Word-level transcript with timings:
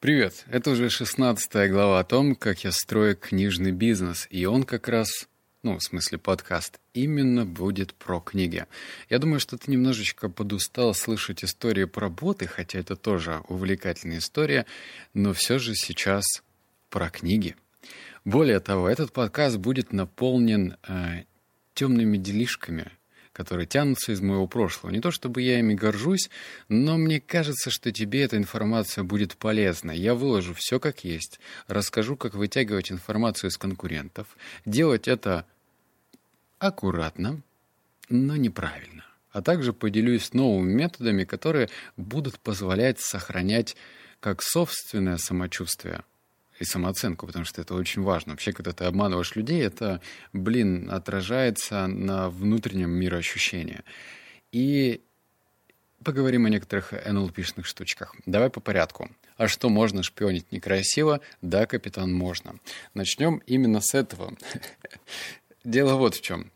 Привет! 0.00 0.44
Это 0.48 0.70
уже 0.70 0.90
шестнадцатая 0.90 1.68
глава 1.68 1.98
о 1.98 2.04
том, 2.04 2.36
как 2.36 2.62
я 2.62 2.70
строю 2.70 3.16
книжный 3.16 3.72
бизнес. 3.72 4.28
И 4.30 4.46
он 4.46 4.62
как 4.62 4.86
раз, 4.86 5.08
ну, 5.64 5.76
в 5.76 5.82
смысле 5.82 6.18
подкаст, 6.18 6.78
именно 6.94 7.44
будет 7.44 7.94
про 7.94 8.20
книги. 8.20 8.66
Я 9.10 9.18
думаю, 9.18 9.40
что 9.40 9.58
ты 9.58 9.72
немножечко 9.72 10.28
подустал 10.28 10.94
слышать 10.94 11.42
истории 11.42 11.82
про 11.82 12.08
боты, 12.10 12.46
хотя 12.46 12.78
это 12.78 12.94
тоже 12.94 13.42
увлекательная 13.48 14.18
история, 14.18 14.66
но 15.14 15.32
все 15.32 15.58
же 15.58 15.74
сейчас 15.74 16.44
про 16.90 17.10
книги. 17.10 17.56
Более 18.24 18.60
того, 18.60 18.88
этот 18.88 19.12
подкаст 19.12 19.56
будет 19.56 19.92
наполнен 19.92 20.76
э, 20.86 21.24
темными 21.74 22.18
делишками– 22.18 22.92
которые 23.38 23.68
тянутся 23.68 24.10
из 24.10 24.20
моего 24.20 24.48
прошлого. 24.48 24.90
Не 24.90 25.00
то 25.00 25.12
чтобы 25.12 25.42
я 25.42 25.60
ими 25.60 25.72
горжусь, 25.72 26.28
но 26.68 26.98
мне 26.98 27.20
кажется, 27.20 27.70
что 27.70 27.92
тебе 27.92 28.24
эта 28.24 28.36
информация 28.36 29.04
будет 29.04 29.36
полезна. 29.36 29.92
Я 29.92 30.16
выложу 30.16 30.54
все 30.54 30.80
как 30.80 31.04
есть, 31.04 31.38
расскажу, 31.68 32.16
как 32.16 32.34
вытягивать 32.34 32.90
информацию 32.90 33.50
из 33.50 33.56
конкурентов, 33.56 34.26
делать 34.66 35.06
это 35.06 35.46
аккуратно, 36.58 37.40
но 38.08 38.34
неправильно. 38.34 39.04
А 39.30 39.40
также 39.40 39.72
поделюсь 39.72 40.34
новыми 40.34 40.72
методами, 40.72 41.22
которые 41.22 41.68
будут 41.96 42.40
позволять 42.40 42.98
сохранять 42.98 43.76
как 44.18 44.42
собственное 44.42 45.16
самочувствие, 45.16 46.02
и 46.58 46.64
самооценку, 46.64 47.26
потому 47.26 47.44
что 47.44 47.60
это 47.60 47.74
очень 47.74 48.02
важно. 48.02 48.32
Вообще, 48.32 48.52
когда 48.52 48.72
ты 48.72 48.84
обманываешь 48.84 49.36
людей, 49.36 49.62
это, 49.62 50.00
блин, 50.32 50.90
отражается 50.90 51.86
на 51.86 52.28
внутреннем 52.30 52.90
мироощущении. 52.90 53.82
И 54.52 55.00
поговорим 56.02 56.46
о 56.46 56.50
некоторых 56.50 56.92
НЛПшных 56.92 57.66
штучках. 57.66 58.14
Давай 58.26 58.50
по 58.50 58.60
порядку. 58.60 59.10
А 59.36 59.46
что 59.46 59.68
можно 59.68 60.02
шпионить 60.02 60.50
некрасиво? 60.52 61.20
Да, 61.42 61.66
капитан, 61.66 62.12
можно. 62.12 62.56
Начнем 62.94 63.42
именно 63.46 63.80
с 63.80 63.94
этого. 63.94 64.34
Дело 65.64 65.94
вот 65.94 66.14
в 66.14 66.22
чем. 66.22 66.50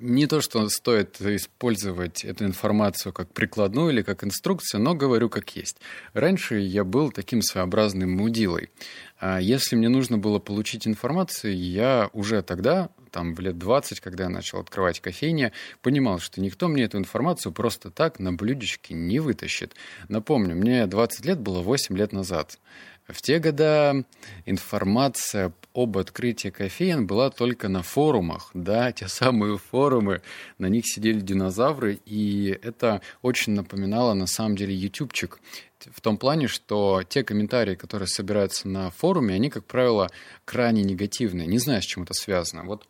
Не 0.00 0.28
то, 0.28 0.40
что 0.40 0.68
стоит 0.68 1.20
использовать 1.20 2.24
эту 2.24 2.44
информацию 2.44 3.12
как 3.12 3.32
прикладную 3.32 3.90
или 3.90 4.02
как 4.02 4.22
инструкцию, 4.22 4.80
но 4.80 4.94
говорю 4.94 5.28
как 5.28 5.56
есть. 5.56 5.78
Раньше 6.12 6.60
я 6.60 6.84
был 6.84 7.10
таким 7.10 7.42
своеобразным 7.42 8.08
мудилой. 8.12 8.70
А 9.18 9.40
если 9.40 9.74
мне 9.74 9.88
нужно 9.88 10.16
было 10.16 10.38
получить 10.38 10.86
информацию, 10.86 11.58
я 11.58 12.10
уже 12.12 12.42
тогда, 12.42 12.90
там 13.10 13.34
в 13.34 13.40
лет 13.40 13.58
20, 13.58 13.98
когда 13.98 14.24
я 14.24 14.30
начал 14.30 14.60
открывать 14.60 15.00
кофейни, 15.00 15.50
понимал, 15.82 16.20
что 16.20 16.40
никто 16.40 16.68
мне 16.68 16.84
эту 16.84 16.98
информацию 16.98 17.50
просто 17.50 17.90
так 17.90 18.20
на 18.20 18.32
блюдечке 18.32 18.94
не 18.94 19.18
вытащит. 19.18 19.74
Напомню, 20.08 20.54
мне 20.54 20.86
20 20.86 21.24
лет 21.26 21.40
было 21.40 21.60
8 21.60 21.98
лет 21.98 22.12
назад. 22.12 22.60
В 23.08 23.20
те 23.20 23.40
года 23.40 24.04
информация 24.46 25.52
об 25.78 25.96
открытии 25.96 26.48
кофеин 26.48 27.06
была 27.06 27.30
только 27.30 27.68
на 27.68 27.84
форумах, 27.84 28.50
да, 28.52 28.90
те 28.98 29.06
самые 29.06 29.58
форумы, 29.58 30.22
на 30.58 30.66
них 30.66 30.84
сидели 30.86 31.20
динозавры, 31.20 32.00
и 32.04 32.58
это 32.62 33.00
очень 33.22 33.52
напоминало 33.52 34.14
на 34.14 34.26
самом 34.26 34.56
деле 34.56 34.74
ютубчик, 34.74 35.38
в 35.78 36.00
том 36.00 36.18
плане, 36.18 36.48
что 36.48 37.02
те 37.08 37.22
комментарии, 37.22 37.76
которые 37.76 38.08
собираются 38.08 38.66
на 38.66 38.90
форуме, 38.90 39.36
они, 39.36 39.50
как 39.50 39.64
правило, 39.64 40.10
крайне 40.44 40.82
негативные. 40.82 41.46
Не 41.46 41.58
знаю, 41.58 41.80
с 41.80 41.84
чем 41.84 42.02
это 42.02 42.14
связано. 42.14 42.64
Вот, 42.64 42.88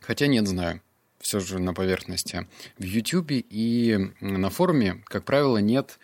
хотя 0.00 0.28
нет, 0.28 0.46
знаю 0.46 0.80
все 1.18 1.40
же 1.40 1.58
на 1.58 1.72
поверхности. 1.72 2.46
В 2.78 2.84
YouTube 2.84 3.30
и 3.30 3.98
на 4.20 4.50
форуме, 4.50 5.02
как 5.06 5.24
правило, 5.24 5.56
нет 5.56 5.98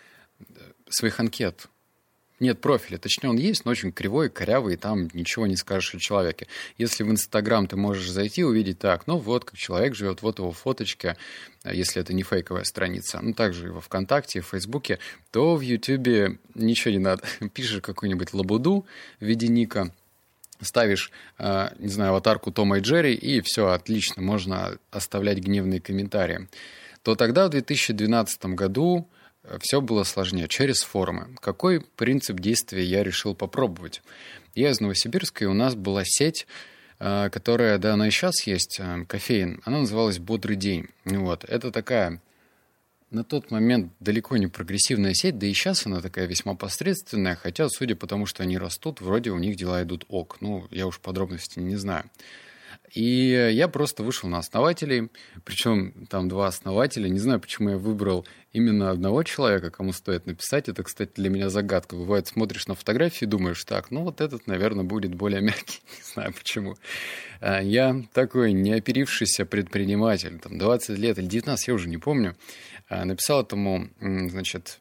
своих 0.88 1.20
анкет 1.20 1.68
нет 2.40 2.60
профиля. 2.60 2.98
Точнее, 2.98 3.30
он 3.30 3.36
есть, 3.36 3.64
но 3.64 3.70
очень 3.70 3.92
кривой, 3.92 4.30
корявый, 4.30 4.74
и 4.74 4.76
там 4.76 5.08
ничего 5.12 5.46
не 5.46 5.56
скажешь 5.56 5.94
о 5.94 5.98
человеке. 5.98 6.46
Если 6.78 7.02
в 7.04 7.10
Инстаграм 7.10 7.66
ты 7.66 7.76
можешь 7.76 8.10
зайти, 8.10 8.42
увидеть 8.42 8.78
так, 8.78 9.06
ну 9.06 9.18
вот 9.18 9.44
как 9.44 9.58
человек 9.58 9.94
живет, 9.94 10.22
вот 10.22 10.38
его 10.38 10.50
фоточка, 10.50 11.16
а 11.62 11.74
если 11.74 12.00
это 12.00 12.14
не 12.14 12.22
фейковая 12.22 12.64
страница, 12.64 13.20
ну 13.22 13.34
также 13.34 13.68
и 13.68 13.70
во 13.70 13.80
ВКонтакте, 13.80 14.40
в 14.40 14.46
Фейсбуке, 14.46 14.98
то 15.30 15.54
в 15.56 15.60
Ютубе 15.60 16.38
ничего 16.54 16.92
не 16.92 16.98
надо. 16.98 17.22
Пишешь 17.54 17.82
какую-нибудь 17.82 18.32
лабуду 18.32 18.86
в 19.20 19.24
виде 19.24 19.48
ника, 19.48 19.92
ставишь, 20.62 21.10
а, 21.38 21.72
не 21.78 21.88
знаю, 21.88 22.10
аватарку 22.10 22.50
Тома 22.50 22.78
и 22.78 22.80
Джерри, 22.80 23.14
и 23.14 23.40
все, 23.42 23.68
отлично, 23.68 24.22
можно 24.22 24.78
оставлять 24.90 25.38
гневные 25.38 25.80
комментарии. 25.80 26.48
То 27.02 27.14
тогда, 27.14 27.46
в 27.46 27.50
2012 27.50 28.44
году, 28.46 29.08
все 29.60 29.80
было 29.80 30.04
сложнее, 30.04 30.48
через 30.48 30.82
форумы. 30.82 31.34
Какой 31.40 31.80
принцип 31.80 32.40
действия 32.40 32.84
я 32.84 33.02
решил 33.02 33.34
попробовать? 33.34 34.02
Я 34.54 34.70
из 34.70 34.80
Новосибирска, 34.80 35.44
и 35.44 35.48
у 35.48 35.54
нас 35.54 35.74
была 35.74 36.02
сеть, 36.04 36.46
э, 36.98 37.30
которая, 37.30 37.78
да, 37.78 37.94
она 37.94 38.08
и 38.08 38.10
сейчас 38.10 38.46
есть, 38.46 38.78
э, 38.80 39.04
кофеин. 39.06 39.62
Она 39.64 39.80
называлась 39.80 40.18
«Бодрый 40.18 40.56
день». 40.56 40.88
Вот. 41.04 41.44
Это 41.44 41.70
такая 41.70 42.20
на 43.10 43.24
тот 43.24 43.50
момент 43.50 43.92
далеко 43.98 44.36
не 44.36 44.46
прогрессивная 44.46 45.14
сеть, 45.14 45.38
да 45.38 45.46
и 45.46 45.52
сейчас 45.52 45.86
она 45.86 46.00
такая 46.00 46.26
весьма 46.26 46.54
посредственная, 46.54 47.34
хотя, 47.34 47.68
судя 47.68 47.96
по 47.96 48.06
тому, 48.06 48.26
что 48.26 48.42
они 48.42 48.56
растут, 48.56 49.00
вроде 49.00 49.30
у 49.30 49.38
них 49.38 49.56
дела 49.56 49.82
идут 49.82 50.04
ок. 50.08 50.38
Ну, 50.40 50.66
я 50.70 50.86
уж 50.86 51.00
подробностей 51.00 51.62
не 51.62 51.76
знаю. 51.76 52.04
И 52.92 53.50
я 53.52 53.68
просто 53.68 54.02
вышел 54.02 54.28
на 54.28 54.38
основателей, 54.38 55.10
причем 55.44 56.06
там 56.08 56.28
два 56.28 56.48
основателя. 56.48 57.08
Не 57.08 57.18
знаю, 57.18 57.40
почему 57.40 57.70
я 57.70 57.76
выбрал 57.76 58.26
именно 58.52 58.90
одного 58.90 59.22
человека, 59.22 59.70
кому 59.70 59.92
стоит 59.92 60.26
написать. 60.26 60.68
Это, 60.68 60.82
кстати, 60.82 61.12
для 61.14 61.30
меня 61.30 61.50
загадка. 61.50 61.94
Бывает, 61.94 62.26
смотришь 62.26 62.66
на 62.66 62.74
фотографии 62.74 63.24
и 63.24 63.28
думаешь, 63.28 63.64
так, 63.64 63.90
ну 63.90 64.02
вот 64.02 64.20
этот, 64.20 64.46
наверное, 64.46 64.84
будет 64.84 65.14
более 65.14 65.40
мягкий. 65.40 65.80
Не 65.98 66.12
знаю 66.12 66.34
почему. 66.34 66.76
А 67.40 67.62
я 67.62 68.02
такой 68.12 68.52
неоперившийся 68.52 69.46
предприниматель, 69.46 70.38
там 70.38 70.58
20 70.58 70.98
лет 70.98 71.18
или 71.18 71.26
19, 71.26 71.68
я 71.68 71.74
уже 71.74 71.88
не 71.88 71.98
помню, 71.98 72.36
а 72.88 73.04
написал 73.04 73.42
этому, 73.42 73.88
значит, 74.00 74.80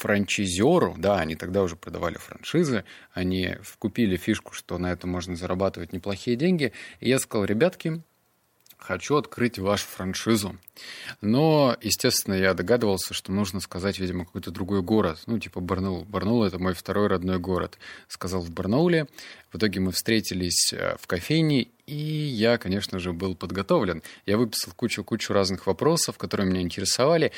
франчизеру, 0.00 0.94
да, 0.98 1.20
они 1.20 1.36
тогда 1.36 1.62
уже 1.62 1.76
продавали 1.76 2.16
франшизы, 2.16 2.84
они 3.12 3.56
купили 3.78 4.16
фишку, 4.16 4.54
что 4.54 4.78
на 4.78 4.90
этом 4.92 5.10
можно 5.10 5.36
зарабатывать 5.36 5.92
неплохие 5.92 6.36
деньги, 6.36 6.72
и 7.00 7.08
я 7.10 7.18
сказал, 7.18 7.44
ребятки, 7.44 8.02
хочу 8.78 9.16
открыть 9.16 9.58
вашу 9.58 9.86
франшизу. 9.86 10.56
Но, 11.20 11.76
естественно, 11.82 12.32
я 12.32 12.54
догадывался, 12.54 13.12
что 13.12 13.30
нужно 13.30 13.60
сказать, 13.60 13.98
видимо, 13.98 14.24
какой-то 14.24 14.50
другой 14.50 14.80
город. 14.80 15.20
Ну, 15.26 15.38
типа 15.38 15.60
Барнаул. 15.60 16.06
Барнаул— 16.06 16.44
это 16.44 16.58
мой 16.58 16.72
второй 16.72 17.08
родной 17.08 17.38
город. 17.38 17.78
Сказал 18.08 18.40
в 18.40 18.50
Барнауле. 18.50 19.06
В 19.52 19.58
итоге 19.58 19.80
мы 19.80 19.92
встретились 19.92 20.72
э, 20.72 20.96
в 20.98 21.06
кофейне, 21.06 21.68
и 21.86 21.94
я, 21.94 22.56
конечно 22.56 22.98
же, 22.98 23.12
был 23.12 23.34
подготовлен. 23.34 24.02
Я 24.24 24.38
выписал 24.38 24.72
кучу-кучу 24.74 25.34
разных 25.34 25.66
вопросов, 25.66 26.16
которые 26.16 26.48
меня 26.48 26.62
интересовали. 26.62 27.32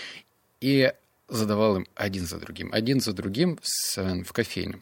И 0.61 0.93
задавал 1.33 1.77
им 1.77 1.87
один 1.95 2.27
за 2.27 2.39
другим, 2.39 2.71
один 2.73 3.01
за 3.01 3.13
другим 3.13 3.59
с, 3.63 3.97
в 3.97 4.33
кофейне. 4.33 4.81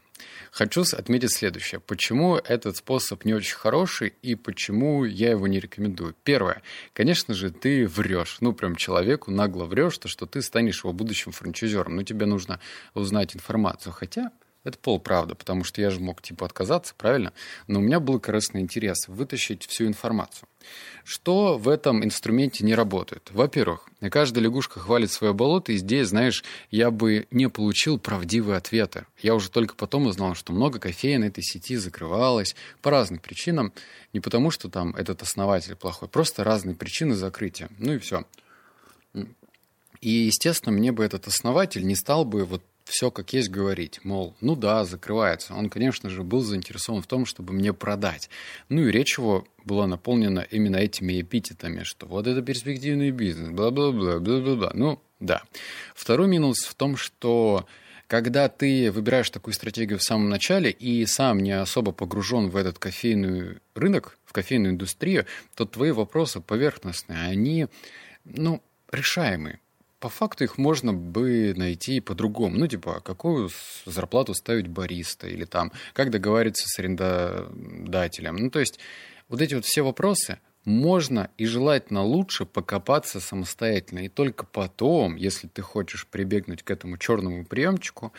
Хочу 0.51 0.83
отметить 0.83 1.33
следующее. 1.33 1.81
Почему 1.81 2.37
этот 2.37 2.77
способ 2.77 3.25
не 3.25 3.35
очень 3.35 3.57
хороший 3.57 4.15
и 4.23 4.35
почему 4.35 5.05
я 5.05 5.31
его 5.31 5.47
не 5.47 5.61
рекомендую? 5.61 6.15
Первое. 6.25 6.63
Конечно 6.93 7.35
же, 7.35 7.51
ты 7.51 7.87
врешь. 7.87 8.39
Ну, 8.41 8.53
прям 8.53 8.77
человеку 8.77 9.31
нагло 9.31 9.65
врешь, 9.65 9.99
то, 9.99 10.09
что 10.09 10.27
ты 10.27 10.43
станешь 10.43 10.83
его 10.83 10.93
будущим 10.93 11.33
франчайзером. 11.33 11.97
Но 11.97 12.03
тебе 12.03 12.27
нужно 12.27 12.61
узнать 12.95 13.37
информацию. 13.37 13.93
Хотя 13.93 14.33
это 14.65 14.79
полправда, 14.79 15.35
потому 15.35 15.65
что 15.65 15.81
я 15.81 15.91
же 15.91 16.01
мог 16.01 16.21
типа 16.21 16.45
отказаться, 16.45 16.95
правильно? 16.97 17.33
Но 17.67 17.79
у 17.79 17.83
меня 17.83 17.99
был 17.99 18.21
корыстный 18.21 18.61
интерес 18.61 19.09
вытащить 19.09 19.67
всю 19.67 19.87
информацию. 19.87 20.49
Что 21.05 21.57
в 21.57 21.69
этом 21.69 22.05
инструменте 22.05 22.65
не 22.65 22.75
работает? 22.75 23.31
Во-первых, 23.31 23.89
каждая 24.11 24.45
лягушка 24.45 24.79
хвалит 24.79 25.11
свое 25.11 25.33
болото, 25.33 25.73
и 25.73 25.77
здесь, 25.77 26.09
знаешь, 26.09 26.45
я 26.71 26.91
бы 26.91 27.27
не 27.31 27.49
получил 27.49 27.99
правдивые 27.99 28.59
ответы. 28.59 29.07
Я 29.23 29.35
уже 29.35 29.51
только 29.51 29.75
потом 29.75 30.07
узнал, 30.07 30.35
что 30.35 30.53
много 30.53 30.79
кофеин 30.79 31.25
этой 31.25 31.43
сети 31.43 31.77
закрывалось 31.77 32.55
по 32.83 32.91
разным 32.91 33.19
причинам. 33.19 33.73
Не 34.13 34.21
потому, 34.21 34.51
что 34.51 34.69
там 34.69 34.95
этот 34.95 35.23
основатель 35.23 35.75
плохой, 35.75 36.09
просто 36.09 36.45
разные 36.45 36.77
причины 36.77 37.15
закрытия. 37.15 37.71
Ну 37.79 37.95
и 37.95 37.99
все. 37.99 38.25
И, 40.01 40.11
естественно, 40.11 40.73
мне 40.73 40.93
бы 40.93 41.05
этот 41.05 41.27
основатель 41.27 41.87
не 41.87 41.95
стал 41.95 42.25
бы 42.25 42.45
вот 42.45 42.63
все 42.91 43.11
как 43.11 43.33
есть 43.33 43.51
говорить, 43.51 44.01
мол, 44.05 44.35
ну 44.41 44.57
да, 44.57 44.85
закрывается. 44.85 45.55
Он, 45.55 45.71
конечно 45.71 46.11
же, 46.11 46.23
был 46.23 46.43
заинтересован 46.43 47.03
в 47.03 47.07
том, 47.07 47.25
чтобы 47.25 47.53
мне 47.53 47.73
продать. 47.73 48.29
Ну 48.69 48.83
и 48.83 48.91
речь 48.91 49.17
его 49.17 49.47
была 49.65 49.87
наполнена 49.87 50.41
именно 50.51 50.77
этими 50.77 51.21
эпитетами, 51.21 51.85
что 51.85 52.07
вот 52.07 52.27
это 52.27 52.43
перспективный 52.43 53.11
бизнес, 53.11 53.51
бла-бла-бла, 53.51 54.19
бла-бла-бла. 54.19 54.73
Ну, 54.75 55.01
да. 55.21 55.43
Второй 55.95 56.29
минус 56.29 56.65
в 56.65 56.75
том, 56.75 56.97
что 56.97 57.67
когда 58.07 58.49
ты 58.49 58.91
выбираешь 58.91 59.31
такую 59.31 59.55
стратегию 59.55 59.99
в 59.99 60.03
самом 60.03 60.29
начале 60.29 60.71
и 60.71 61.07
сам 61.07 61.39
не 61.39 61.53
особо 61.53 61.93
погружен 61.93 62.51
в 62.51 62.57
этот 62.57 62.79
кофейный 62.79 63.59
рынок, 63.75 64.19
в 64.25 64.33
кофейную 64.33 64.73
индустрию, 64.73 65.27
то 65.55 65.65
твои 65.65 65.93
вопросы 65.93 66.41
поверхностные, 66.41 67.21
они, 67.21 67.69
ну, 68.25 68.63
решаемые 68.91 69.61
по 70.01 70.09
факту 70.09 70.45
их 70.45 70.59
можно 70.59 70.93
бы 70.93 71.53
найти 71.55 72.01
по-другому. 72.01 72.57
Ну, 72.57 72.67
типа, 72.67 73.01
какую 73.05 73.51
зарплату 73.85 74.35
ставить 74.35 74.67
бариста 74.67 75.29
или 75.29 75.45
там, 75.45 75.73
как 75.93 76.11
договориться 76.11 76.65
с 76.67 76.79
арендодателем. 76.79 78.37
Ну, 78.37 78.51
то 78.51 78.61
есть, 78.61 78.81
вот 79.29 79.41
эти 79.41 79.55
вот 79.55 79.65
все 79.67 79.83
вопросы 79.83 80.39
можно 80.65 81.31
и 81.39 81.47
желательно 81.47 82.03
лучше 82.03 82.45
покопаться 82.45 83.21
самостоятельно. 83.21 84.01
И 84.01 84.09
только 84.09 84.45
потом, 84.45 85.17
если 85.17 85.49
ты 85.49 85.63
хочешь 85.63 86.07
прибегнуть 86.07 86.63
к 86.63 86.71
этому 86.71 86.99
черному 86.99 87.45
приемчику, 87.45 88.13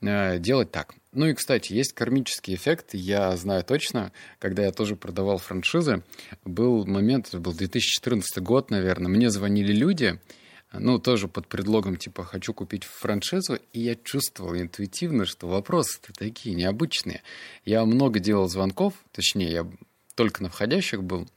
э, 0.00 0.38
делать 0.38 0.72
так. 0.72 0.94
Ну 1.12 1.26
и, 1.26 1.34
кстати, 1.34 1.72
есть 1.72 1.92
кармический 1.92 2.54
эффект. 2.54 2.90
Я 2.92 3.36
знаю 3.36 3.64
точно, 3.64 4.12
когда 4.38 4.64
я 4.64 4.72
тоже 4.72 4.96
продавал 4.96 5.38
франшизы, 5.38 6.02
был 6.44 6.84
момент, 6.86 7.28
это 7.28 7.38
был 7.38 7.52
2014 7.52 8.42
год, 8.42 8.70
наверное, 8.70 9.08
мне 9.08 9.30
звонили 9.30 9.72
люди, 9.72 10.18
ну, 10.72 10.98
тоже 10.98 11.28
под 11.28 11.46
предлогом, 11.46 11.96
типа, 11.96 12.24
хочу 12.24 12.52
купить 12.52 12.84
франшизу, 12.84 13.58
и 13.72 13.80
я 13.80 13.94
чувствовал 13.94 14.56
интуитивно, 14.56 15.24
что 15.24 15.46
вопросы-то 15.46 16.12
такие 16.12 16.54
необычные. 16.54 17.22
Я 17.64 17.84
много 17.84 18.18
делал 18.18 18.48
звонков, 18.48 18.94
точнее, 19.12 19.50
я 19.50 19.66
только 20.14 20.42
на 20.42 20.48
входящих 20.48 21.02
был, 21.02 21.28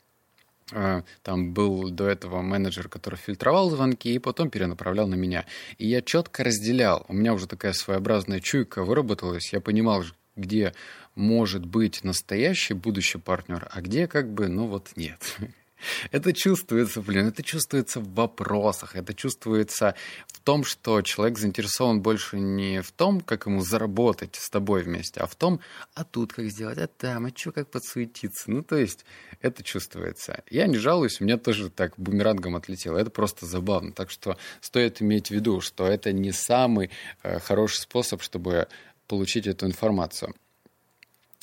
а, 0.72 1.04
там 1.24 1.54
был 1.54 1.90
до 1.90 2.08
этого 2.08 2.42
менеджер, 2.42 2.90
который 2.90 3.16
фильтровал 3.16 3.70
звонки 3.70 4.14
и 4.14 4.20
потом 4.20 4.50
перенаправлял 4.50 5.08
на 5.08 5.16
меня. 5.16 5.46
И 5.78 5.88
я 5.88 6.02
четко 6.02 6.44
разделял. 6.44 7.06
У 7.08 7.14
меня 7.14 7.34
уже 7.34 7.48
такая 7.48 7.74
своеобразная 7.74 8.40
чуйка 8.40 8.84
выработалась. 8.84 9.52
Я 9.54 9.62
понимал, 9.62 10.04
где 10.36 10.74
может 11.16 11.66
быть 11.66 12.04
настоящий 12.04 12.74
будущий 12.74 13.18
партнер, 13.18 13.68
а 13.72 13.82
где 13.82 14.08
как 14.08 14.32
бы, 14.32 14.48
ну 14.48 14.68
вот 14.68 14.92
нет. 14.96 15.38
Это 16.12 16.34
чувствуется, 16.34 17.02
блин, 17.02 17.28
это 17.28 17.44
чувствуется 17.44 18.00
в 18.00 18.14
вопросах, 18.14 18.96
это 18.96 19.14
чувствуется 19.14 19.96
в 20.28 20.40
том, 20.40 20.64
что 20.64 21.02
человек 21.02 21.38
заинтересован 21.38 22.02
больше 22.02 22.40
не 22.40 22.82
в 22.82 22.92
том, 22.92 23.22
как 23.22 23.46
ему 23.46 23.62
заработать 23.62 24.36
с 24.36 24.50
тобой 24.50 24.84
вместе, 24.84 25.20
а 25.22 25.28
в 25.28 25.36
том, 25.36 25.60
а 25.94 26.04
тут 26.04 26.34
как 26.34 26.46
сделать, 26.46 26.78
а 26.78 26.88
там, 26.88 27.26
а 27.26 27.30
что, 27.36 27.52
как 27.52 27.70
подсуетиться. 27.70 28.52
Ну, 28.52 28.64
то 28.64 28.76
есть 28.76 29.06
это 29.42 29.64
чувствуется. 29.64 30.44
Я 30.50 30.68
не 30.68 30.78
жалуюсь, 30.78 31.22
у 31.22 31.24
меня 31.24 31.38
тоже 31.38 31.70
так 31.70 31.94
бумерангом 31.98 32.56
отлетело. 32.56 32.98
Это 32.98 33.10
просто 33.10 33.46
забавно. 33.46 33.92
Так 33.94 34.12
что 34.12 34.38
стоит 34.62 35.02
иметь 35.02 35.28
в 35.28 35.32
виду, 35.32 35.62
что 35.62 35.88
это 35.88 36.12
не 36.12 36.32
самый 36.32 36.90
э, 37.24 37.40
хороший 37.40 37.82
способ, 37.82 38.22
чтобы 38.22 38.68
получить 39.08 39.48
эту 39.48 39.66
информацию. 39.66 40.34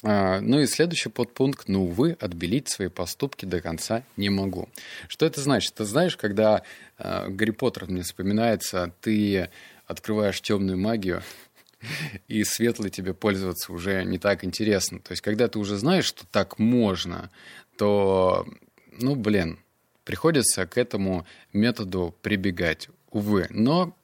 А, 0.03 0.41
ну 0.41 0.61
и 0.61 0.67
следующий 0.67 1.09
подпункт, 1.09 1.69
ну, 1.69 1.85
увы, 1.85 2.17
отбелить 2.21 2.69
свои 2.69 2.89
поступки 2.89 3.45
до 3.45 3.61
конца 3.61 4.03
не 4.17 4.29
могу. 4.29 4.69
Что 5.09 5.25
это 5.27 5.41
значит? 5.41 5.75
Ты 5.75 5.85
знаешь, 5.85 6.17
когда 6.17 6.63
э, 6.99 7.29
Гарри 7.29 7.53
Поттер 7.53 7.87
мне 7.87 8.03
вспоминается, 8.03 8.93
ты 9.01 9.51
открываешь 9.87 10.41
темную 10.41 10.79
магию, 10.79 11.23
и 12.29 12.45
светлой 12.45 12.91
тебе 12.91 13.15
пользоваться 13.15 13.73
уже 13.73 14.05
не 14.05 14.19
так 14.19 14.45
интересно. 14.45 15.01
То 15.01 15.13
есть, 15.13 15.23
когда 15.23 15.49
ты 15.49 15.59
уже 15.59 15.77
знаешь, 15.77 16.05
что 16.05 16.27
так 16.27 16.59
можно, 16.59 17.31
то, 17.77 18.47
ну, 18.93 19.15
блин, 19.15 19.59
приходится 20.05 20.67
к 20.67 20.79
этому 20.79 21.27
методу 21.53 22.15
прибегать, 22.23 22.89
увы. 23.11 23.47
Но, 23.51 23.97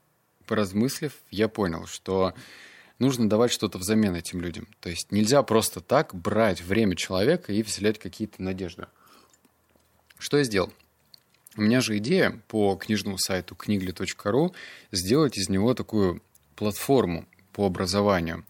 поразмыслив, 0.47 1.13
я 1.31 1.49
понял, 1.49 1.87
что 1.87 2.35
нужно 3.03 3.29
давать 3.29 3.53
что-то 3.53 3.79
взамен 3.79 4.15
этим 4.15 4.41
людям. 4.41 4.67
То 4.81 4.89
есть 4.89 5.13
нельзя 5.13 5.43
просто 5.43 5.81
так 5.81 6.15
брать 6.15 6.63
время 6.63 6.97
человека 6.97 7.53
и 7.53 7.63
вселять 7.63 7.99
какие-то 7.99 8.43
надежды. 8.43 8.87
Что 10.19 10.39
я 10.39 10.45
сделал? 10.45 10.73
У 11.57 11.63
меня 11.63 11.81
же 11.83 11.99
идея 11.99 12.41
по 12.49 12.77
книжному 12.77 13.19
сайту 13.19 13.55
книгли.ру 13.55 14.55
сделать 14.93 15.37
из 15.37 15.51
него 15.51 15.75
такую 15.75 16.23
платформу 16.57 17.27
по 17.53 17.67
образованию. 17.67 18.47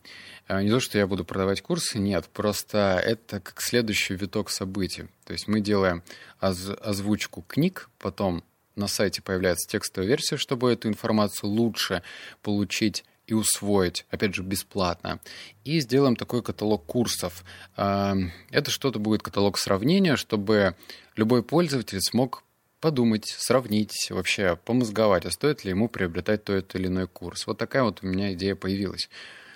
А, 0.47 0.63
не 0.63 0.71
то, 0.71 0.81
что 0.81 0.99
я 0.99 1.07
буду 1.07 1.25
продавать 1.25 1.63
курсы, 1.63 1.99
нет, 1.99 2.29
просто 2.33 3.03
это 3.05 3.41
как 3.41 3.61
следующий 3.61 4.15
виток 4.15 4.51
событий. 4.51 5.09
То 5.25 5.33
есть 5.33 5.49
мы 5.49 5.61
делаем 5.61 6.03
оз- 6.41 6.77
озвучку 6.81 7.43
книг, 7.43 7.89
потом 7.99 8.45
на 8.77 8.87
сайте 8.87 9.23
появляется 9.23 9.69
текстовая 9.69 10.09
версия, 10.09 10.37
чтобы 10.37 10.73
эту 10.73 10.89
информацию 10.89 11.51
лучше 11.51 12.03
получить 12.43 13.05
и 13.27 13.35
усвоить, 13.35 14.05
опять 14.11 14.35
же, 14.35 14.43
бесплатно. 14.43 15.21
И 15.65 15.81
сделаем 15.81 16.17
такой 16.17 16.43
каталог 16.43 16.85
курсов. 16.85 17.45
А, 17.77 18.17
это 18.51 18.71
что-то 18.71 18.99
будет 18.99 19.23
каталог 19.23 19.59
сравнения, 19.59 20.17
чтобы 20.17 20.77
любой 21.17 21.43
пользователь 21.43 22.01
смог 22.01 22.43
подумать, 22.81 23.27
сравнить, 23.27 24.09
вообще 24.11 24.59
помозговать, 24.65 25.25
а 25.25 25.31
стоит 25.31 25.65
ли 25.65 25.71
ему 25.71 25.89
приобретать 25.89 26.45
тот 26.45 26.75
или 26.75 26.89
иной 26.89 27.07
курс. 27.07 27.47
Вот 27.47 27.57
такая 27.57 27.85
вот 27.85 28.01
у 28.03 28.07
меня 28.07 28.33
идея 28.33 28.57
появилась. 28.57 29.09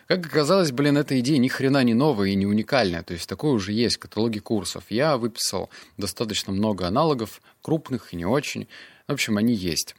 Как 0.07 0.25
оказалось, 0.25 0.71
блин, 0.71 0.97
эта 0.97 1.19
идея 1.19 1.39
ни 1.39 1.49
хрена 1.49 1.83
не 1.83 1.93
новая 1.93 2.29
и 2.29 2.37
не 2.37 2.47
уникальная. 2.47 3.03
То 3.03 3.15
есть 3.15 3.29
такое 3.29 3.51
уже 3.51 3.73
есть 3.73 3.97
в 3.97 3.99
каталоге 3.99 4.39
курсов. 4.39 4.85
Я 4.89 5.17
выписал 5.17 5.69
достаточно 5.97 6.53
много 6.53 6.87
аналогов, 6.87 7.43
крупных 7.61 8.13
и 8.13 8.17
не 8.17 8.25
очень. 8.25 8.69
В 9.09 9.13
общем, 9.13 9.37
они 9.37 9.55
есть 9.55 9.97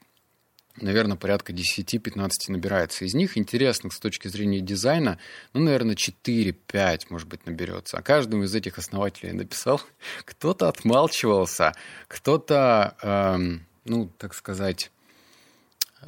наверное, 0.81 1.17
порядка 1.17 1.53
10-15 1.53 2.29
набирается. 2.49 3.05
Из 3.05 3.13
них 3.13 3.37
интересных 3.37 3.93
с 3.93 3.99
точки 3.99 4.27
зрения 4.27 4.59
дизайна, 4.59 5.19
ну, 5.53 5.61
наверное, 5.61 5.95
4-5, 5.95 7.01
может 7.09 7.27
быть, 7.27 7.45
наберется. 7.45 7.97
А 7.97 8.01
каждому 8.01 8.43
из 8.43 8.53
этих 8.55 8.77
основателей 8.77 9.33
написал, 9.33 9.81
кто-то 10.25 10.67
отмалчивался, 10.67 11.73
кто-то, 12.07 12.95
эм, 13.01 13.65
ну, 13.85 14.11
так 14.17 14.33
сказать, 14.33 14.91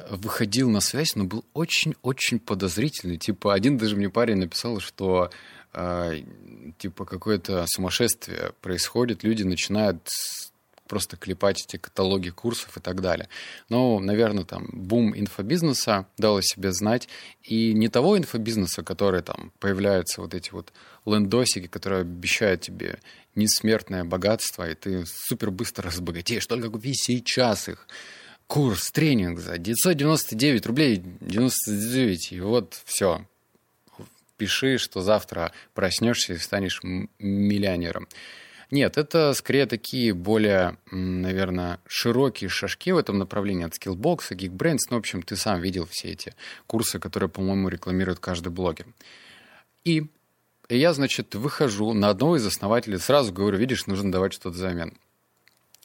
выходил 0.08 0.70
на 0.70 0.80
связь, 0.80 1.16
но 1.16 1.24
был 1.24 1.44
очень-очень 1.52 2.38
подозрительный. 2.38 3.16
Типа, 3.16 3.54
один 3.54 3.76
даже 3.76 3.96
мне 3.96 4.08
парень 4.08 4.36
написал, 4.36 4.80
что 4.80 5.30
э, 5.72 6.22
типа 6.78 7.04
какое-то 7.04 7.64
сумасшествие 7.68 8.52
происходит, 8.60 9.24
люди 9.24 9.42
начинают 9.42 10.08
просто 10.90 11.16
клепать 11.16 11.62
эти 11.62 11.76
каталоги 11.76 12.30
курсов 12.30 12.76
и 12.76 12.80
так 12.80 13.00
далее. 13.00 13.28
Но, 13.68 14.00
наверное, 14.00 14.44
там 14.44 14.68
бум 14.72 15.16
инфобизнеса 15.16 16.06
дал 16.18 16.38
о 16.38 16.42
себе 16.42 16.72
знать. 16.72 17.08
И 17.44 17.72
не 17.72 17.88
того 17.88 18.18
инфобизнеса, 18.18 18.82
который 18.82 19.22
там 19.22 19.52
появляются 19.60 20.20
вот 20.20 20.34
эти 20.34 20.50
вот 20.50 20.72
лендосики, 21.06 21.68
которые 21.68 22.00
обещают 22.00 22.62
тебе 22.62 22.98
несмертное 23.36 24.02
богатство, 24.02 24.68
и 24.68 24.74
ты 24.74 25.04
супер 25.06 25.52
быстро 25.52 25.90
разбогатеешь, 25.90 26.46
только 26.46 26.70
купи 26.70 26.92
сейчас 26.92 27.68
их. 27.68 27.86
Курс, 28.48 28.90
тренинг 28.90 29.38
за 29.38 29.58
999 29.58 30.66
рублей 30.66 31.02
99, 31.20 32.32
и 32.32 32.40
вот 32.40 32.82
все. 32.84 33.24
Пиши, 34.36 34.78
что 34.78 35.02
завтра 35.02 35.52
проснешься 35.72 36.32
и 36.32 36.38
станешь 36.38 36.80
миллионером. 36.82 38.08
Нет, 38.70 38.98
это 38.98 39.34
скорее 39.34 39.66
такие 39.66 40.14
более, 40.14 40.76
наверное, 40.92 41.80
широкие 41.86 42.48
шажки 42.48 42.92
в 42.92 42.98
этом 42.98 43.18
направлении 43.18 43.64
от 43.64 43.72
Skillbox, 43.72 44.30
Geekbrains. 44.30 44.78
Ну, 44.90 44.96
в 44.96 45.00
общем, 45.00 45.22
ты 45.22 45.34
сам 45.34 45.60
видел 45.60 45.86
все 45.86 46.12
эти 46.12 46.34
курсы, 46.68 47.00
которые, 47.00 47.28
по-моему, 47.28 47.68
рекламирует 47.68 48.20
каждый 48.20 48.50
блогер. 48.50 48.86
И 49.84 50.06
я, 50.68 50.92
значит, 50.92 51.34
выхожу 51.34 51.92
на 51.94 52.10
одного 52.10 52.36
из 52.36 52.46
основателей, 52.46 52.98
сразу 52.98 53.32
говорю, 53.32 53.58
видишь, 53.58 53.86
нужно 53.86 54.12
давать 54.12 54.34
что-то 54.34 54.50
взамен. 54.50 54.96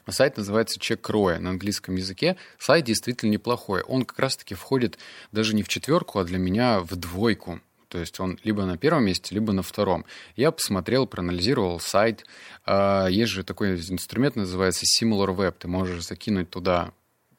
Сайт 0.07 0.37
называется 0.37 0.79
Checkroy 0.79 1.39
на 1.39 1.49
английском 1.49 1.95
языке. 1.95 2.37
Сайт 2.59 2.85
действительно 2.85 3.31
неплохой. 3.31 3.81
Он 3.81 4.05
как 4.05 4.19
раз-таки 4.19 4.53
входит 4.53 4.99
даже 5.31 5.55
не 5.55 5.63
в 5.63 5.67
четверку, 5.67 6.19
а 6.19 6.23
для 6.23 6.37
меня 6.37 6.81
в 6.81 6.95
двойку. 6.95 7.59
То 7.95 8.01
есть 8.01 8.19
он 8.19 8.37
либо 8.43 8.65
на 8.65 8.77
первом 8.77 9.05
месте, 9.05 9.33
либо 9.33 9.53
на 9.53 9.61
втором. 9.61 10.03
Я 10.35 10.51
посмотрел, 10.51 11.07
проанализировал 11.07 11.79
сайт. 11.79 12.25
А, 12.65 13.07
есть 13.07 13.31
же 13.31 13.45
такой 13.45 13.75
инструмент, 13.75 14.35
называется 14.35 14.83
SimilarWeb. 14.83 15.55
Ты 15.57 15.69
можешь 15.69 16.05
закинуть 16.05 16.49
туда 16.49 16.91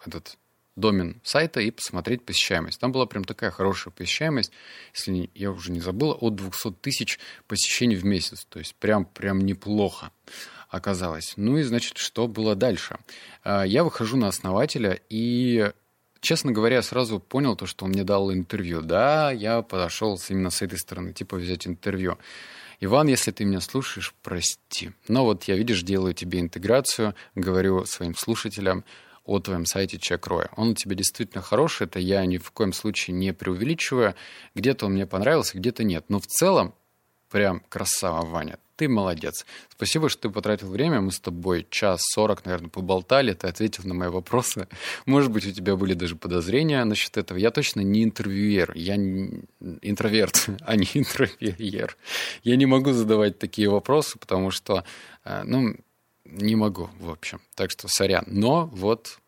этот 0.03 0.39
домен 0.75 1.21
сайта 1.23 1.61
и 1.61 1.71
посмотреть 1.71 2.25
посещаемость. 2.25 2.81
Там 2.81 2.91
была 2.91 3.05
прям 3.05 3.25
такая 3.25 3.51
хорошая 3.51 3.93
посещаемость, 3.93 4.51
если 4.95 5.29
я 5.35 5.51
уже 5.51 5.71
не 5.73 5.81
забыла, 5.81 6.15
от 6.15 6.37
200 6.37 6.73
тысяч 6.81 7.19
посещений 7.49 7.97
в 7.97 8.07
месяц. 8.07 8.47
То 8.49 8.59
есть 8.59 8.77
прям, 8.77 9.05
прям 9.05 9.41
неплохо 9.41 10.11
оказалось. 10.71 11.35
Ну 11.37 11.59
и, 11.59 11.65
значит, 11.65 11.99
что 11.99 12.29
было 12.29 12.55
дальше? 12.55 12.97
А, 13.45 13.65
я 13.65 13.85
выхожу 13.85 14.17
на 14.17 14.29
основателя, 14.29 14.99
и 15.11 15.71
честно 16.21 16.53
говоря, 16.53 16.83
сразу 16.83 17.21
понял 17.21 17.57
то, 17.57 17.67
что 17.67 17.85
он 17.85 17.93
мне 17.93 18.05
дал 18.05 18.33
интервью. 18.33 18.83
Да, 18.83 19.31
я 19.31 19.63
подошел 19.63 20.21
именно 20.29 20.51
с 20.51 20.63
этой 20.63 20.79
стороны, 20.79 21.13
типа 21.13 21.37
взять 21.37 21.67
интервью. 21.67 22.19
Иван, 22.81 23.09
если 23.09 23.31
ты 23.31 23.45
меня 23.45 23.61
слушаешь, 23.61 24.15
прости. 24.23 24.91
Но 25.09 25.25
вот 25.25 25.45
я, 25.45 25.57
видишь, 25.57 25.83
делаю 25.83 26.13
тебе 26.13 26.41
интеграцию, 26.41 27.15
говорю 27.35 27.87
своим 27.87 28.15
слушателям 28.15 28.85
о 29.25 29.41
твоем 29.41 29.67
сайте 29.67 29.99
Чекроя. 29.99 30.51
Он 30.57 30.71
у 30.71 30.75
тебя 30.75 30.95
действительно 30.95 31.43
хороший, 31.43 31.87
это 31.87 31.99
я 31.99 32.25
ни 32.27 32.39
в 32.39 32.51
коем 32.53 32.73
случае 32.73 33.17
не 33.17 33.33
преувеличиваю. 33.33 34.15
Где-то 34.55 34.87
он 34.87 34.93
мне 34.93 35.07
понравился, 35.07 35.59
где-то 35.59 35.85
нет. 35.85 36.05
Но 36.09 36.21
в 36.21 36.27
целом, 36.27 36.75
прям 37.31 37.61
красава, 37.69 38.25
Ваня. 38.27 38.59
Ты 38.77 38.91
молодец. 38.91 39.47
Спасибо, 39.71 40.11
что 40.11 40.29
ты 40.29 40.31
потратил 40.31 40.69
время. 40.69 41.01
Мы 41.01 41.11
с 41.11 41.19
тобой 41.19 41.67
час 41.71 42.03
сорок, 42.03 42.45
наверное, 42.45 42.69
поболтали. 42.69 43.33
Ты 43.33 43.47
ответил 43.49 43.85
на 43.85 43.95
мои 43.95 44.11
вопросы. 44.11 44.69
Может 45.07 45.33
быть, 45.33 45.47
у 45.47 45.51
тебя 45.51 45.77
были 45.77 45.95
даже 45.95 46.15
подозрения 46.15 46.85
насчет 46.85 47.17
этого. 47.17 47.39
Я 47.39 47.51
точно 47.51 47.81
не 47.81 48.05
интервьюер. 48.05 48.73
Я 48.75 48.97
не... 48.97 49.45
интроверт, 49.81 50.49
а 50.61 50.77
не 50.77 50.89
интервьюер. 50.93 51.97
Я 52.45 52.57
не 52.57 52.67
могу 52.67 52.93
задавать 52.93 53.39
такие 53.39 53.71
вопросы, 53.71 54.19
потому 54.19 54.51
что, 54.51 54.85
э, 55.25 55.43
ну, 55.45 55.75
не 56.27 56.55
могу, 56.55 56.91
в 57.01 57.11
общем. 57.11 57.41
Так 57.55 57.71
что 57.71 57.89
сорян. 57.89 58.25
Но 58.27 58.67
вот 58.67 59.21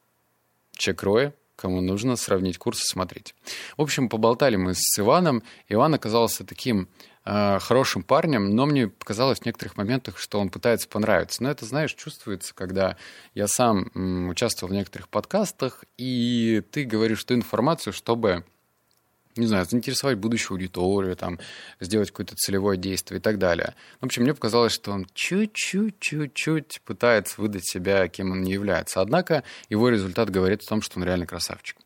чек 0.77 1.03
Роя, 1.03 1.33
кому 1.57 1.81
нужно 1.81 2.17
сравнить 2.17 2.59
курсы, 2.59 2.83
смотрите. 2.87 3.33
В 3.79 3.83
общем, 3.83 4.11
поболтали 4.11 4.57
мы 4.57 4.75
с 4.75 4.99
Иваном. 4.99 5.43
Иван 5.71 5.95
оказался 5.95 6.45
таким 6.45 6.89
э, 7.29 7.59
хорошим 7.61 8.03
парнем, 8.03 8.57
но 8.57 8.67
мне 8.67 8.89
показалось 8.89 9.41
в 9.41 9.45
некоторых 9.45 9.77
моментах, 9.77 10.19
что 10.19 10.41
он 10.41 10.49
пытается 10.49 10.89
понравиться. 10.89 11.43
Но 11.43 11.51
это, 11.51 11.65
знаешь, 11.65 11.95
чувствуется, 11.95 12.55
когда 12.55 12.97
я 13.35 13.47
сам 13.47 13.91
участвовал 14.29 14.73
в 14.73 14.77
некоторых 14.77 15.09
подкастах, 15.09 15.85
и 15.97 16.63
ты 16.71 16.85
говоришь 16.85 17.23
ту 17.25 17.35
информацию, 17.35 17.93
чтобы 17.93 18.45
не 19.39 19.47
знаю, 19.47 19.65
заинтересовать 19.65 20.19
будущую 20.19 20.57
аудиторию, 20.57 21.17
там, 21.17 21.39
сделать 21.81 22.11
какое-то 22.11 22.35
целевое 22.35 22.77
действие 22.77 23.21
и 23.21 23.23
так 23.23 23.39
далее. 23.39 23.75
В 24.01 24.07
общем, 24.07 24.25
мне 24.25 24.35
показалось, 24.35 24.73
что 24.73 24.91
он 24.91 25.07
чуть-чуть, 25.15 26.01
чуть-чуть 26.01 26.81
пытается 26.85 27.41
выдать 27.41 27.67
себя, 27.67 28.09
кем 28.09 28.33
он 28.33 28.43
не 28.43 28.53
является. 28.53 29.01
Однако 29.01 29.45
его 29.69 29.89
результат 29.89 30.31
говорит 30.31 30.63
о 30.63 30.67
том, 30.67 30.83
что 30.83 30.99
он 30.99 31.05
реально 31.05 31.27
красавчик. 31.27 31.77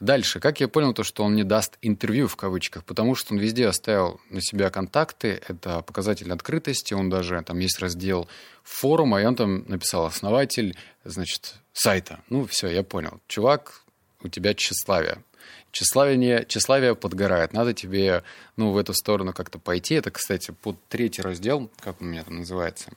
Дальше, 0.00 0.40
как 0.40 0.60
я 0.60 0.68
понял, 0.68 0.92
то, 0.92 1.04
что 1.04 1.22
он 1.22 1.36
не 1.36 1.44
даст 1.44 1.78
интервью 1.80 2.26
в 2.26 2.36
кавычках, 2.36 2.84
потому 2.84 3.14
что 3.14 3.32
он 3.32 3.38
везде 3.38 3.68
оставил 3.68 4.20
на 4.28 4.40
себя 4.40 4.68
контакты, 4.70 5.40
это 5.48 5.82
показатель 5.82 6.32
открытости, 6.32 6.94
он 6.94 7.10
даже, 7.10 7.40
там 7.42 7.58
есть 7.60 7.78
раздел 7.78 8.28
форума, 8.64 9.22
и 9.22 9.24
он 9.24 9.36
там 9.36 9.64
написал 9.68 10.04
основатель, 10.04 10.76
значит, 11.04 11.54
сайта. 11.72 12.20
Ну, 12.28 12.44
все, 12.46 12.68
я 12.68 12.82
понял. 12.82 13.20
Чувак, 13.28 13.82
у 14.22 14.28
тебя 14.28 14.54
тщеславие. 14.54 15.22
Тщеславие, 15.70 16.44
тщеславие 16.46 16.96
подгорает. 16.96 17.52
Надо 17.52 17.72
тебе 17.72 18.24
ну, 18.56 18.72
в 18.72 18.78
эту 18.78 18.94
сторону 18.94 19.32
как-то 19.32 19.58
пойти. 19.58 19.94
Это, 19.94 20.10
кстати, 20.10 20.50
под 20.50 20.76
третий 20.88 21.22
раздел. 21.22 21.70
Как 21.80 22.00
он 22.00 22.08
у 22.08 22.10
меня 22.10 22.24
там 22.24 22.38
называется? 22.38 22.90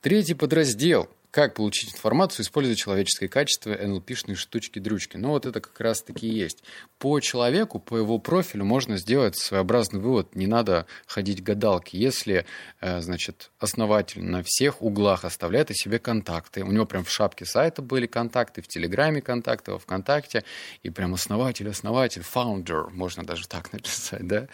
Третий 0.00 0.34
подраздел– 0.34 1.08
как 1.32 1.54
получить 1.54 1.94
информацию, 1.94 2.44
используя 2.44 2.76
человеческое 2.76 3.26
качество, 3.26 3.70
NLP-шные 3.70 4.34
штучки-дрючки. 4.34 5.16
Ну, 5.16 5.30
вот 5.30 5.46
это 5.46 5.60
как 5.62 5.80
раз-таки 5.80 6.28
и 6.28 6.34
есть. 6.34 6.62
По 6.98 7.18
человеку, 7.20 7.80
по 7.80 7.96
его 7.96 8.18
профилю 8.18 8.66
можно 8.66 8.98
сделать 8.98 9.38
своеобразный 9.38 9.98
вывод. 9.98 10.36
Не 10.36 10.46
надо 10.46 10.86
ходить 11.06 11.42
гадалки. 11.42 11.96
Если, 11.96 12.44
э, 12.82 13.00
значит, 13.00 13.50
основатель 13.58 14.22
на 14.22 14.42
всех 14.44 14.82
углах 14.82 15.24
оставляет 15.24 15.70
о 15.70 15.74
себе 15.74 15.98
контакты, 15.98 16.64
у 16.64 16.70
него 16.70 16.84
прям 16.84 17.02
в 17.02 17.10
шапке 17.10 17.46
сайта 17.46 17.80
были 17.80 18.06
контакты, 18.06 18.60
в 18.60 18.68
Телеграме 18.68 19.22
контакты, 19.22 19.72
во 19.72 19.78
ВКонтакте, 19.78 20.44
и 20.82 20.90
прям 20.90 21.14
основатель, 21.14 21.66
основатель, 21.66 22.22
founder, 22.22 22.90
можно 22.90 23.24
даже 23.24 23.48
так 23.48 23.72
написать, 23.72 24.26
да, 24.26 24.48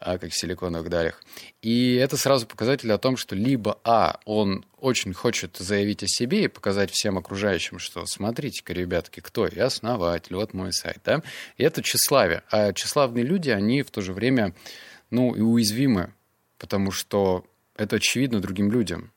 а, 0.00 0.16
как 0.16 0.30
в 0.30 0.40
силиконовых 0.40 0.88
далях. 0.88 1.22
И 1.60 1.94
это 1.96 2.16
сразу 2.16 2.46
показатель 2.46 2.90
о 2.90 2.96
том, 2.96 3.18
что 3.18 3.36
либо, 3.36 3.78
а, 3.84 4.18
он 4.24 4.64
очень 4.82 5.14
хочет 5.14 5.56
заявить 5.56 6.02
о 6.02 6.08
себе 6.08 6.44
и 6.44 6.48
показать 6.48 6.90
всем 6.90 7.16
окружающим, 7.16 7.78
что 7.78 8.04
смотрите-ка, 8.04 8.72
ребятки, 8.72 9.20
кто 9.20 9.46
я, 9.46 9.66
основатель, 9.66 10.34
вот 10.34 10.54
мой 10.54 10.72
сайт, 10.72 10.98
да, 11.04 11.22
и 11.56 11.62
это 11.62 11.82
тщеславие. 11.82 12.42
А 12.50 12.72
тщеславные 12.72 13.24
люди, 13.24 13.50
они 13.50 13.82
в 13.82 13.92
то 13.92 14.00
же 14.00 14.12
время, 14.12 14.54
ну, 15.10 15.34
и 15.34 15.40
уязвимы, 15.40 16.12
потому 16.58 16.90
что 16.90 17.46
это 17.76 17.96
очевидно 17.96 18.40
другим 18.40 18.72
людям. 18.72 19.12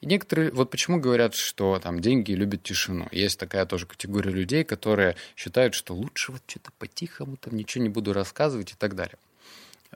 И 0.00 0.06
некоторые, 0.06 0.50
вот 0.52 0.70
почему 0.70 0.98
говорят, 0.98 1.34
что 1.34 1.78
там 1.78 2.00
деньги 2.00 2.32
любят 2.32 2.62
тишину. 2.62 3.08
Есть 3.12 3.38
такая 3.38 3.66
тоже 3.66 3.86
категория 3.86 4.30
людей, 4.30 4.64
которые 4.64 5.16
считают, 5.36 5.74
что 5.74 5.94
лучше 5.94 6.32
вот 6.32 6.40
что-то 6.46 6.70
по-тихому, 6.78 7.36
там 7.36 7.54
ничего 7.54 7.84
не 7.84 7.90
буду 7.90 8.14
рассказывать 8.14 8.72
и 8.72 8.74
так 8.74 8.94
далее 8.94 9.18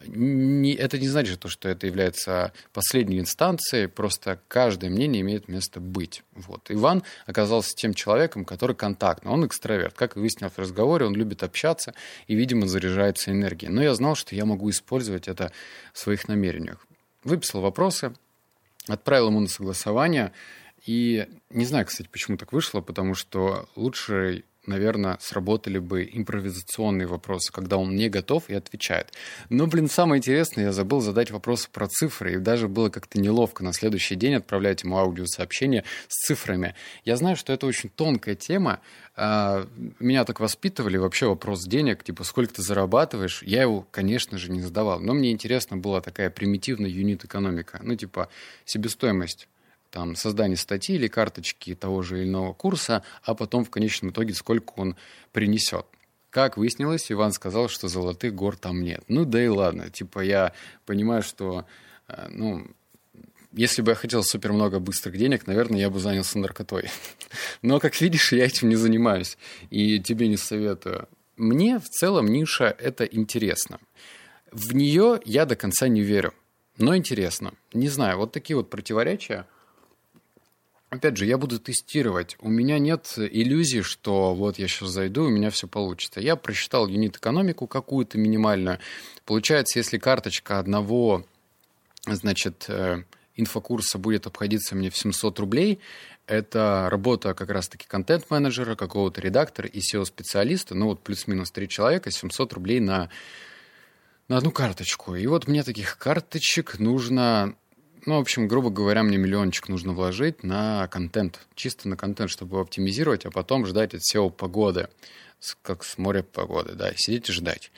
не, 0.06 0.74
это 0.74 0.98
не 0.98 1.08
значит, 1.08 1.40
то, 1.40 1.48
что 1.48 1.68
это 1.68 1.86
является 1.86 2.52
последней 2.72 3.20
инстанцией, 3.20 3.88
просто 3.88 4.40
каждое 4.48 4.90
мнение 4.90 5.22
имеет 5.22 5.48
место 5.48 5.80
быть. 5.80 6.24
Вот. 6.32 6.70
Иван 6.70 7.04
оказался 7.26 7.74
тем 7.76 7.94
человеком, 7.94 8.44
который 8.44 8.74
контактный, 8.74 9.30
он 9.30 9.46
экстраверт. 9.46 9.94
Как 9.94 10.16
и 10.16 10.20
выяснил 10.20 10.50
в 10.50 10.58
разговоре, 10.58 11.06
он 11.06 11.14
любит 11.14 11.42
общаться 11.42 11.94
и, 12.26 12.34
видимо, 12.34 12.66
заряжается 12.66 13.30
энергией. 13.30 13.70
Но 13.70 13.82
я 13.82 13.94
знал, 13.94 14.16
что 14.16 14.34
я 14.34 14.44
могу 14.44 14.68
использовать 14.70 15.28
это 15.28 15.52
в 15.92 15.98
своих 15.98 16.26
намерениях. 16.26 16.86
Выписал 17.22 17.60
вопросы, 17.60 18.14
отправил 18.88 19.28
ему 19.28 19.40
на 19.40 19.48
согласование, 19.48 20.32
и 20.86 21.28
не 21.50 21.64
знаю, 21.64 21.86
кстати, 21.86 22.08
почему 22.08 22.36
так 22.36 22.52
вышло, 22.52 22.80
потому 22.80 23.14
что 23.14 23.68
лучший 23.74 24.44
наверное, 24.66 25.18
сработали 25.20 25.78
бы 25.78 26.08
импровизационные 26.10 27.06
вопросы, 27.06 27.52
когда 27.52 27.76
он 27.76 27.94
не 27.94 28.08
готов 28.08 28.48
и 28.48 28.54
отвечает. 28.54 29.12
Но, 29.48 29.66
блин, 29.66 29.88
самое 29.88 30.18
интересное, 30.18 30.66
я 30.66 30.72
забыл 30.72 31.00
задать 31.00 31.30
вопрос 31.30 31.66
про 31.66 31.88
цифры, 31.88 32.34
и 32.34 32.38
даже 32.38 32.68
было 32.68 32.88
как-то 32.90 33.20
неловко 33.20 33.64
на 33.64 33.72
следующий 33.72 34.14
день 34.14 34.34
отправлять 34.34 34.82
ему 34.82 34.98
аудиосообщение 34.98 35.84
с 36.08 36.26
цифрами. 36.26 36.74
Я 37.04 37.16
знаю, 37.16 37.36
что 37.36 37.52
это 37.52 37.66
очень 37.66 37.90
тонкая 37.90 38.34
тема, 38.34 38.80
а, 39.16 39.68
меня 40.00 40.24
так 40.24 40.40
воспитывали, 40.40 40.96
вообще 40.96 41.26
вопрос 41.26 41.64
денег, 41.64 42.02
типа, 42.02 42.24
сколько 42.24 42.54
ты 42.54 42.62
зарабатываешь, 42.62 43.42
я 43.42 43.62
его, 43.62 43.86
конечно 43.90 44.38
же, 44.38 44.50
не 44.50 44.60
задавал. 44.60 45.00
Но 45.00 45.14
мне 45.14 45.30
интересно 45.30 45.76
была 45.76 46.00
такая 46.00 46.30
примитивная 46.30 46.90
юнит-экономика, 46.90 47.80
ну, 47.82 47.94
типа, 47.94 48.28
себестоимость 48.64 49.48
там, 49.94 50.16
создание 50.16 50.56
статьи 50.56 50.96
или 50.96 51.06
карточки 51.06 51.76
того 51.76 52.02
же 52.02 52.18
или 52.18 52.28
иного 52.28 52.52
курса, 52.52 53.04
а 53.22 53.36
потом 53.36 53.64
в 53.64 53.70
конечном 53.70 54.10
итоге 54.10 54.34
сколько 54.34 54.72
он 54.74 54.96
принесет. 55.30 55.86
Как 56.30 56.56
выяснилось, 56.56 57.12
Иван 57.12 57.30
сказал, 57.30 57.68
что 57.68 57.86
золотых 57.86 58.34
гор 58.34 58.56
там 58.56 58.82
нет. 58.82 59.04
Ну 59.06 59.24
да 59.24 59.40
и 59.40 59.46
ладно. 59.46 59.90
Типа 59.90 60.18
я 60.18 60.52
понимаю, 60.84 61.22
что, 61.22 61.64
э, 62.08 62.26
ну, 62.28 62.66
если 63.52 63.82
бы 63.82 63.92
я 63.92 63.94
хотел 63.94 64.24
супер 64.24 64.52
много 64.52 64.80
быстрых 64.80 65.16
денег, 65.16 65.46
наверное, 65.46 65.78
я 65.78 65.90
бы 65.90 66.00
занялся 66.00 66.40
наркотой. 66.40 66.90
Но, 67.62 67.78
как 67.78 68.00
видишь, 68.00 68.32
я 68.32 68.46
этим 68.46 68.70
не 68.70 68.76
занимаюсь. 68.76 69.38
И 69.70 70.00
тебе 70.00 70.26
не 70.26 70.36
советую. 70.36 71.06
Мне 71.36 71.78
в 71.78 71.88
целом 71.88 72.26
ниша 72.26 72.74
это 72.80 73.04
интересно. 73.04 73.78
В 74.50 74.74
нее 74.74 75.20
я 75.24 75.46
до 75.46 75.54
конца 75.54 75.86
не 75.86 76.00
верю. 76.00 76.34
Но 76.78 76.96
интересно. 76.96 77.54
Не 77.72 77.86
знаю, 77.86 78.18
вот 78.18 78.32
такие 78.32 78.56
вот 78.56 78.70
противоречия 78.70 79.46
Опять 80.90 81.16
же, 81.16 81.26
я 81.26 81.38
буду 81.38 81.58
тестировать. 81.58 82.36
У 82.38 82.48
меня 82.48 82.78
нет 82.78 83.14
иллюзий, 83.16 83.82
что 83.82 84.34
вот 84.34 84.58
я 84.58 84.68
сейчас 84.68 84.90
зайду, 84.90 85.24
у 85.24 85.28
меня 85.28 85.50
все 85.50 85.66
получится. 85.66 86.20
Я 86.20 86.36
просчитал 86.36 86.86
юнит-экономику 86.86 87.66
какую-то 87.66 88.16
минимальную. 88.16 88.78
Получается, 89.24 89.78
если 89.78 89.98
карточка 89.98 90.60
одного, 90.60 91.24
значит, 92.06 92.66
э, 92.68 93.02
инфокурса 93.34 93.98
будет 93.98 94.26
обходиться 94.26 94.76
мне 94.76 94.90
в 94.90 94.96
700 94.96 95.38
рублей, 95.40 95.80
это 96.26 96.88
работа 96.90 97.34
как 97.34 97.50
раз-таки 97.50 97.86
контент-менеджера, 97.86 98.76
какого-то 98.76 99.20
редактора 99.20 99.68
и 99.68 99.80
SEO-специалиста, 99.80 100.74
ну 100.74 100.86
вот 100.86 101.02
плюс-минус 101.02 101.50
три 101.50 101.68
человека, 101.68 102.10
700 102.10 102.52
рублей 102.54 102.80
на, 102.80 103.10
на 104.28 104.38
одну 104.38 104.50
карточку. 104.50 105.16
И 105.16 105.26
вот 105.26 105.48
мне 105.48 105.62
таких 105.62 105.98
карточек 105.98 106.78
нужно 106.78 107.56
ну, 108.06 108.16
в 108.16 108.20
общем, 108.20 108.48
грубо 108.48 108.70
говоря, 108.70 109.02
мне 109.02 109.16
миллиончик 109.16 109.68
нужно 109.68 109.92
вложить 109.92 110.42
на 110.42 110.88
контент, 110.88 111.40
чисто 111.54 111.88
на 111.88 111.96
контент, 111.96 112.30
чтобы 112.30 112.60
оптимизировать, 112.60 113.26
а 113.26 113.30
потом 113.30 113.66
ждать 113.66 113.94
от 113.94 114.00
SEO 114.02 114.30
погоды, 114.30 114.88
как 115.62 115.84
с 115.84 115.98
моря 115.98 116.22
погоды, 116.22 116.74
да, 116.74 116.92
сидеть 116.96 117.28
и 117.28 117.32
ждать. 117.32 117.70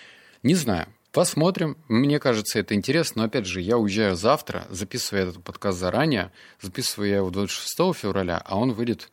Не 0.43 0.55
знаю, 0.55 0.89
Посмотрим. 1.17 1.79
Мне 1.89 2.21
кажется, 2.21 2.59
это 2.59 2.75
интересно. 2.75 3.23
Но, 3.23 3.29
опять 3.29 3.47
же, 3.47 3.63
я 3.63 3.79
уезжаю 3.79 4.17
завтра, 4.17 4.67
записываю 4.69 5.27
этот 5.27 5.43
подкаст 5.43 5.79
заранее. 5.79 6.31
Записываю 6.61 7.09
я 7.09 7.17
его 7.17 7.31
26 7.31 7.99
февраля, 7.99 8.43
а 8.45 8.59
он 8.59 8.75
выйдет 8.75 9.11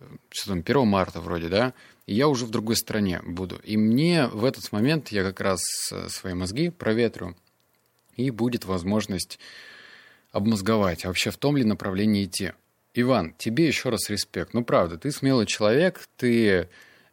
э, 0.00 0.06
что 0.30 0.48
там, 0.52 0.60
1 0.60 0.86
марта 0.86 1.20
вроде, 1.20 1.48
да? 1.48 1.74
И 2.06 2.14
я 2.14 2.28
уже 2.28 2.46
в 2.46 2.50
другой 2.50 2.76
стране 2.76 3.20
буду. 3.22 3.60
И 3.64 3.76
мне 3.76 4.28
в 4.28 4.46
этот 4.46 4.72
момент 4.72 5.08
я 5.08 5.24
как 5.24 5.38
раз 5.40 5.60
э, 5.92 6.08
свои 6.08 6.32
мозги 6.32 6.70
проветрю, 6.70 7.36
и 8.14 8.30
будет 8.30 8.64
возможность 8.64 9.38
обмозговать, 10.36 11.04
а 11.04 11.08
вообще 11.08 11.30
в 11.30 11.38
том 11.38 11.56
ли 11.56 11.64
направлении 11.64 12.24
идти. 12.24 12.52
Иван, 12.94 13.34
тебе 13.36 13.66
еще 13.66 13.88
раз 13.88 14.10
респект. 14.10 14.54
Ну, 14.54 14.64
правда, 14.64 14.98
ты 14.98 15.10
смелый 15.10 15.46
человек, 15.46 16.02
ты 16.16 16.68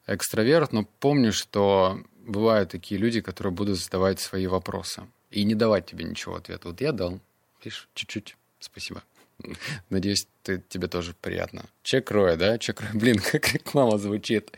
экстраверт, 0.08 0.74
но 0.74 0.86
помни, 1.00 1.32
что 1.32 2.02
бывают 2.26 2.72
такие 2.72 3.00
люди, 3.00 3.22
которые 3.22 3.54
будут 3.54 3.80
задавать 3.80 4.20
свои 4.20 4.48
вопросы 4.48 5.04
и 5.32 5.44
не 5.44 5.56
давать 5.56 5.86
тебе 5.86 6.04
ничего 6.04 6.36
ответа. 6.36 6.68
Вот 6.68 6.82
я 6.82 6.92
дал, 6.92 7.20
лишь 7.64 7.90
чуть-чуть. 7.94 8.38
Спасибо. 8.60 9.04
Надеюсь, 9.90 10.28
ты, 10.44 10.64
тебе 10.70 10.88
тоже 10.88 11.16
приятно. 11.20 11.66
Чек 11.84 12.12
Роя, 12.12 12.36
да? 12.36 12.58
Чек 12.58 12.82
Роя, 12.82 12.92
блин, 12.94 13.20
как 13.32 13.54
реклама 13.54 13.98
звучит. 13.98 14.52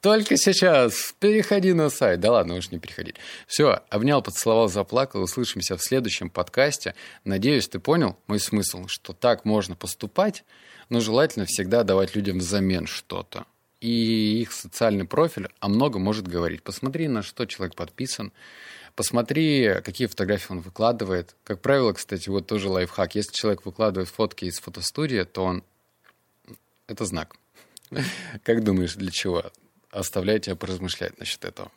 Только 0.00 0.36
сейчас 0.36 1.14
переходи 1.18 1.72
на 1.72 1.90
сайт. 1.90 2.20
Да 2.20 2.32
ладно, 2.32 2.54
уж 2.54 2.70
не 2.70 2.78
переходить. 2.78 3.16
Все, 3.46 3.82
обнял, 3.88 4.22
поцеловал, 4.22 4.68
заплакал. 4.68 5.22
Услышимся 5.22 5.76
в 5.76 5.82
следующем 5.82 6.30
подкасте. 6.30 6.94
Надеюсь, 7.24 7.68
ты 7.68 7.78
понял 7.78 8.18
мой 8.26 8.40
смысл, 8.40 8.86
что 8.86 9.12
так 9.12 9.44
можно 9.44 9.76
поступать, 9.76 10.44
но 10.88 11.00
желательно 11.00 11.46
всегда 11.46 11.84
давать 11.84 12.14
людям 12.14 12.38
взамен 12.38 12.86
что-то. 12.86 13.46
И 13.80 14.42
их 14.42 14.52
социальный 14.52 15.06
профиль 15.06 15.48
о 15.58 15.68
многом 15.68 16.02
может 16.02 16.28
говорить. 16.28 16.62
Посмотри, 16.62 17.08
на 17.08 17.22
что 17.22 17.46
человек 17.46 17.74
подписан, 17.74 18.32
Посмотри, 18.94 19.80
какие 19.84 20.06
фотографии 20.06 20.52
он 20.52 20.60
выкладывает. 20.60 21.34
Как 21.44 21.60
правило, 21.60 21.92
кстати, 21.92 22.28
вот 22.28 22.46
тоже 22.46 22.68
лайфхак. 22.68 23.14
Если 23.14 23.32
человек 23.32 23.64
выкладывает 23.64 24.08
фотки 24.08 24.44
из 24.44 24.58
фотостудии, 24.58 25.24
то 25.24 25.44
он... 25.44 25.64
Это 26.86 27.04
знак. 27.04 27.36
Как 28.44 28.64
думаешь, 28.64 28.94
для 28.94 29.10
чего? 29.10 29.44
Оставляю 29.90 30.40
тебя 30.40 30.56
поразмышлять 30.56 31.18
насчет 31.18 31.44
этого. 31.44 31.70